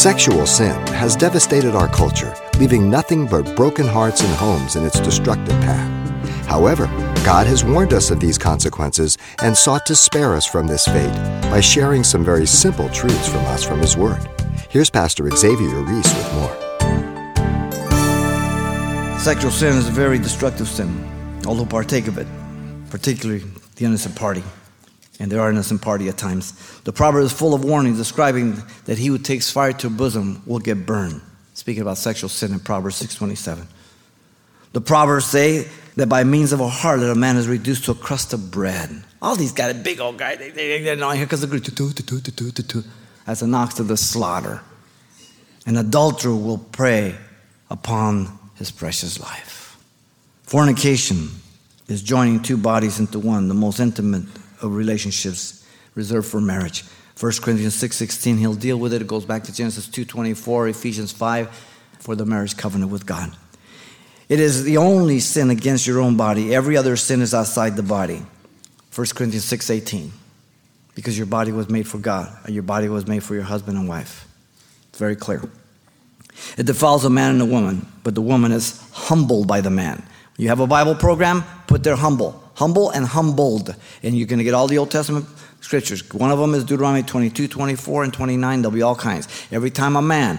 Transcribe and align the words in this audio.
Sexual 0.00 0.46
sin 0.46 0.74
has 0.94 1.14
devastated 1.14 1.74
our 1.74 1.86
culture, 1.86 2.34
leaving 2.58 2.88
nothing 2.88 3.26
but 3.26 3.54
broken 3.54 3.86
hearts 3.86 4.22
and 4.22 4.32
homes 4.32 4.74
in 4.74 4.82
its 4.82 4.98
destructive 4.98 5.60
path. 5.60 6.46
However, 6.46 6.86
God 7.22 7.46
has 7.46 7.66
warned 7.66 7.92
us 7.92 8.10
of 8.10 8.18
these 8.18 8.38
consequences 8.38 9.18
and 9.42 9.54
sought 9.54 9.84
to 9.84 9.94
spare 9.94 10.34
us 10.34 10.46
from 10.46 10.66
this 10.66 10.86
fate 10.86 11.12
by 11.50 11.60
sharing 11.60 12.02
some 12.02 12.24
very 12.24 12.46
simple 12.46 12.88
truths 12.88 13.28
from 13.28 13.44
us 13.44 13.62
from 13.62 13.80
His 13.80 13.94
Word. 13.94 14.26
Here's 14.70 14.88
Pastor 14.88 15.28
Xavier 15.28 15.82
Reese 15.82 16.16
with 16.16 16.32
more. 16.32 16.56
Sexual 19.18 19.50
sin 19.50 19.76
is 19.76 19.86
a 19.86 19.92
very 19.92 20.18
destructive 20.18 20.66
sin. 20.66 20.88
All 21.46 21.56
who 21.56 21.66
partake 21.66 22.06
of 22.06 22.16
it, 22.16 22.26
particularly 22.88 23.44
the 23.76 23.84
innocent 23.84 24.16
party, 24.16 24.42
and 25.20 25.30
there 25.30 25.40
are 25.40 25.50
innocent 25.50 25.82
party 25.82 26.08
at 26.08 26.16
times. 26.16 26.54
The 26.84 26.92
proverb 26.92 27.24
is 27.24 27.32
full 27.32 27.54
of 27.54 27.62
warnings 27.62 27.98
describing 27.98 28.56
that 28.86 28.96
he 28.96 29.06
who 29.06 29.18
takes 29.18 29.50
fire 29.50 29.74
to 29.74 29.86
a 29.88 29.90
bosom 29.90 30.42
will 30.46 30.58
get 30.58 30.86
burned. 30.86 31.20
Speaking 31.52 31.82
about 31.82 31.98
sexual 31.98 32.30
sin 32.30 32.52
in 32.52 32.58
Proverbs 32.58 32.96
6:27. 32.96 33.68
The 34.72 34.80
proverbs 34.80 35.26
say 35.26 35.68
that 35.96 36.08
by 36.08 36.24
means 36.24 36.52
of 36.52 36.60
a 36.60 36.68
harlot, 36.68 37.12
a 37.12 37.14
man 37.14 37.36
is 37.36 37.46
reduced 37.46 37.84
to 37.84 37.90
a 37.90 37.94
crust 37.94 38.32
of 38.32 38.50
bread. 38.50 39.04
All 39.20 39.36
these 39.36 39.52
guys, 39.52 39.74
big 39.74 40.00
old 40.00 40.16
guys, 40.16 40.38
they, 40.38 40.50
they, 40.50 40.82
they, 40.82 40.94
they, 40.94 41.16
here 41.16 41.26
comes 41.26 41.42
the 41.42 41.46
group. 41.46 42.84
As 43.26 43.42
an 43.42 43.54
ox 43.54 43.74
to 43.74 43.82
the 43.82 43.96
slaughter. 43.96 44.62
An 45.66 45.76
adulterer 45.76 46.34
will 46.34 46.58
prey 46.58 47.14
upon 47.68 48.38
his 48.54 48.70
precious 48.70 49.20
life. 49.20 49.76
Fornication 50.44 51.28
is 51.88 52.02
joining 52.02 52.40
two 52.40 52.56
bodies 52.56 52.98
into 52.98 53.18
one, 53.18 53.48
the 53.48 53.54
most 53.54 53.78
intimate 53.80 54.24
of 54.62 54.74
relationships 54.74 55.64
reserved 55.94 56.28
for 56.28 56.40
marriage. 56.40 56.84
1 57.18 57.42
Corinthians 57.42 57.74
6:16, 57.74 58.38
he'll 58.38 58.54
deal 58.54 58.78
with 58.78 58.92
it. 58.92 59.02
It 59.02 59.06
goes 59.06 59.24
back 59.24 59.44
to 59.44 59.52
Genesis 59.52 59.86
2:24, 59.86 60.68
Ephesians 60.68 61.12
5 61.12 61.48
for 61.98 62.16
the 62.16 62.24
marriage 62.24 62.56
covenant 62.56 62.90
with 62.90 63.04
God. 63.04 63.36
It 64.28 64.40
is 64.40 64.64
the 64.64 64.76
only 64.78 65.20
sin 65.20 65.50
against 65.50 65.86
your 65.86 66.00
own 66.00 66.16
body. 66.16 66.54
Every 66.54 66.76
other 66.76 66.96
sin 66.96 67.20
is 67.20 67.34
outside 67.34 67.76
the 67.76 67.82
body. 67.82 68.24
1 68.90 69.14
Corinthians 69.14 69.44
6:18. 69.44 70.12
Because 70.94 71.16
your 71.16 71.26
body 71.26 71.52
was 71.52 71.68
made 71.68 71.86
for 71.86 71.98
God, 71.98 72.28
and 72.44 72.54
your 72.54 72.62
body 72.62 72.88
was 72.88 73.06
made 73.06 73.22
for 73.22 73.34
your 73.34 73.44
husband 73.44 73.76
and 73.76 73.88
wife. 73.88 74.26
It's 74.88 74.98
very 74.98 75.16
clear. 75.16 75.42
It 76.56 76.66
defiles 76.66 77.04
a 77.04 77.10
man 77.10 77.32
and 77.32 77.42
a 77.42 77.46
woman, 77.46 77.86
but 78.02 78.14
the 78.14 78.22
woman 78.22 78.52
is 78.52 78.80
humbled 78.92 79.46
by 79.46 79.60
the 79.60 79.70
man. 79.70 80.02
You 80.36 80.48
have 80.48 80.60
a 80.60 80.66
Bible 80.66 80.94
program, 80.94 81.44
put 81.66 81.84
there 81.84 81.96
humble 81.96 82.49
humble 82.60 82.90
and 82.90 83.06
humbled. 83.06 83.74
And 84.02 84.16
you're 84.16 84.28
going 84.28 84.38
to 84.38 84.44
get 84.44 84.52
all 84.52 84.68
the 84.68 84.76
Old 84.76 84.90
Testament 84.90 85.26
scriptures. 85.60 86.08
One 86.12 86.30
of 86.30 86.38
them 86.38 86.54
is 86.54 86.62
Deuteronomy 86.62 87.02
22, 87.02 87.48
24, 87.48 88.04
and 88.04 88.12
29. 88.12 88.62
There'll 88.62 88.74
be 88.74 88.82
all 88.82 88.94
kinds. 88.94 89.26
Every 89.50 89.70
time 89.70 89.96
a 89.96 90.02
man, 90.02 90.38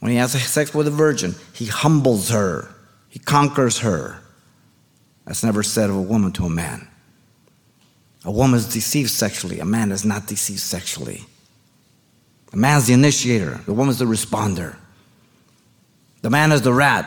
when 0.00 0.10
he 0.10 0.18
has 0.18 0.32
sex 0.32 0.74
with 0.74 0.88
a 0.88 0.90
virgin, 0.90 1.36
he 1.54 1.66
humbles 1.66 2.30
her, 2.30 2.74
he 3.08 3.20
conquers 3.20 3.78
her. 3.78 4.20
That's 5.24 5.44
never 5.44 5.62
said 5.62 5.88
of 5.88 5.96
a 5.96 6.02
woman 6.02 6.32
to 6.32 6.46
a 6.46 6.50
man. 6.50 6.88
A 8.24 8.30
woman 8.32 8.58
is 8.58 8.66
deceived 8.66 9.10
sexually, 9.10 9.60
a 9.60 9.64
man 9.64 9.92
is 9.92 10.04
not 10.04 10.26
deceived 10.26 10.60
sexually. 10.60 11.22
The 12.50 12.56
man's 12.56 12.88
the 12.88 12.94
initiator, 12.94 13.60
the 13.66 13.72
woman's 13.72 14.00
the 14.00 14.04
responder. 14.04 14.76
The 16.22 16.30
man 16.30 16.50
is 16.50 16.62
the 16.62 16.72
rat, 16.72 17.06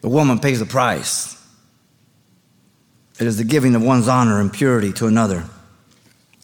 the 0.00 0.08
woman 0.08 0.38
pays 0.38 0.60
the 0.60 0.66
price. 0.66 1.37
It 3.18 3.26
is 3.26 3.36
the 3.36 3.44
giving 3.44 3.74
of 3.74 3.82
one's 3.82 4.08
honor 4.08 4.40
and 4.40 4.52
purity 4.52 4.92
to 4.94 5.06
another 5.06 5.44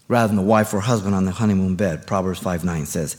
rather 0.08 0.28
than 0.28 0.36
the 0.36 0.42
wife 0.42 0.74
or 0.74 0.80
husband 0.80 1.14
on 1.14 1.24
the 1.24 1.30
honeymoon 1.30 1.76
bed. 1.76 2.06
Proverbs 2.06 2.40
5 2.40 2.64
9 2.64 2.86
says, 2.86 3.16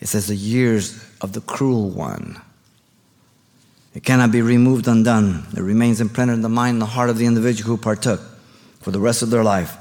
It 0.00 0.08
says, 0.08 0.28
the 0.28 0.36
years 0.36 1.04
of 1.20 1.32
the 1.32 1.40
cruel 1.40 1.90
one. 1.90 2.40
It 3.94 4.04
cannot 4.04 4.32
be 4.32 4.40
removed 4.40 4.88
undone. 4.88 5.46
It 5.54 5.60
remains 5.60 6.00
imprinted 6.00 6.34
in 6.34 6.42
the 6.42 6.48
mind 6.48 6.76
and 6.76 6.82
the 6.82 6.86
heart 6.86 7.10
of 7.10 7.18
the 7.18 7.26
individual 7.26 7.68
who 7.68 7.76
partook 7.76 8.20
for 8.80 8.90
the 8.90 9.00
rest 9.00 9.22
of 9.22 9.30
their 9.30 9.44
life. 9.44 9.76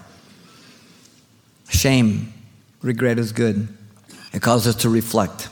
Shame, 1.69 2.33
regret 2.81 3.17
is 3.17 3.31
good. 3.31 3.69
It 4.33 4.41
causes 4.41 4.75
us 4.75 4.81
to 4.81 4.89
reflect 4.89 5.47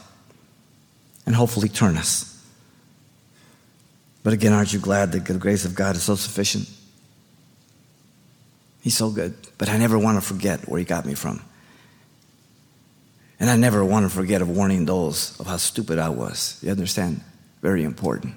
and 1.26 1.36
hopefully 1.36 1.70
turn 1.70 1.98
us. 1.98 2.26
But 4.24 4.34
again, 4.34 4.52
aren't 4.52 4.74
you 4.74 4.80
glad 4.80 5.14
that 5.14 5.26
the 5.26 5.36
grace 5.36 5.64
of 5.64 5.76
God 5.76 5.96
is 5.96 6.04
so 6.04 6.16
sufficient? 6.16 6.70
He's 8.82 8.96
so 8.96 9.10
good. 9.10 9.36
But 9.58 9.70
I 9.70 9.78
never 9.78 9.98
want 9.98 10.22
to 10.22 10.26
forget 10.26 10.68
where 10.68 10.80
he 10.80 10.86
got 10.86 11.06
me 11.06 11.14
from. 11.14 11.42
And 13.40 13.50
I 13.50 13.56
never 13.56 13.84
want 13.86 14.06
to 14.06 14.10
forget 14.10 14.42
of 14.42 14.50
warning 14.50 14.86
those 14.86 15.40
of 15.40 15.48
how 15.48 15.58
stupid 15.58 15.98
I 15.98 16.10
was. 16.10 16.60
You 16.62 16.72
understand? 16.72 17.22
Very 17.62 17.84
important. 17.84 18.36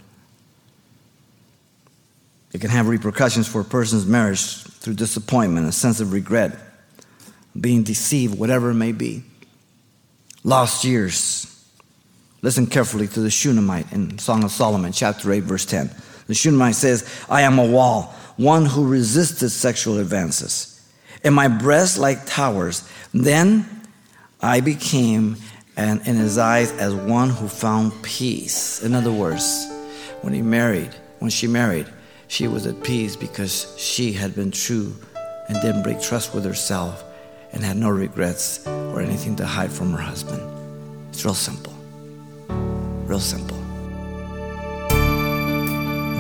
It 2.53 2.61
can 2.61 2.71
have 2.71 2.87
repercussions 2.87 3.49
for 3.49 3.61
a 3.61 3.65
person's 3.65 4.07
marriage 4.07 4.63
through 4.63 4.95
disappointment, 4.95 5.67
a 5.67 5.73
sense 5.73 6.01
of 6.01 6.13
regret, 6.13 6.57
being 7.59 7.83
deceived, 7.83 8.39
whatever 8.39 8.71
it 8.71 8.75
may 8.75 8.93
be. 8.93 9.25
Lost 10.45 10.85
years. 10.85 11.49
Listen 12.43 12.67
carefully 12.67 13.07
to 13.09 13.21
the 13.21 13.31
Shunammite 13.31 13.93
in 13.93 14.19
Song 14.19 14.45
of 14.45 14.51
Solomon, 14.51 14.93
chapter 14.93 15.33
8, 15.33 15.41
verse 15.45 15.65
10. 15.65 15.91
The 16.27 16.35
Shunammite 16.35 16.75
says, 16.75 17.09
I 17.29 17.43
am 17.43 17.59
a 17.59 17.67
wall 17.67 18.15
one 18.37 18.67
who 18.67 18.87
resisted 18.89 19.51
sexual 19.51 19.99
advances. 19.99 20.69
And 21.25 21.35
my 21.35 21.49
breasts 21.49 21.99
like 21.99 22.27
towers. 22.27 22.89
Then 23.13 23.67
I 24.41 24.61
became 24.61 25.37
and 25.77 26.07
in 26.07 26.17
his 26.17 26.39
eyes 26.39 26.73
as 26.73 26.95
one 26.95 27.31
who 27.31 27.49
found 27.49 27.93
peace. 28.03 28.83
In 28.83 28.95
other 28.95 29.13
words, 29.13 29.69
when 30.21 30.33
he 30.33 30.43
married, 30.43 30.91
when 31.19 31.31
she 31.31 31.47
married, 31.47 31.87
she 32.29 32.49
was 32.49 32.67
at 32.67 32.83
peace 32.83 33.17
because 33.17 33.75
she 33.79 34.13
had 34.13 34.35
been 34.35 34.51
true 34.51 34.95
and 35.49 35.61
didn't 35.61 35.83
break 35.83 36.01
trust 36.01 36.35
with 36.35 36.45
herself 36.45 37.05
and 37.53 37.63
had 37.63 37.77
no 37.77 37.91
regrets 37.91 38.67
or 38.67 39.01
anything 39.01 39.37
to 39.37 39.47
hide 39.47 39.71
from 39.71 39.93
her 39.93 39.99
husband. 39.99 40.43
It's 41.11 41.25
real 41.25 41.35
simple. 41.35 41.75
Real 43.07 43.21
simple. 43.21 43.52